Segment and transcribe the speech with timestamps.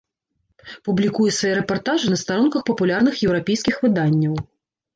[0.89, 4.35] Публікуе свае рэпартажы на старонках папулярных еўрапейскіх выданняў.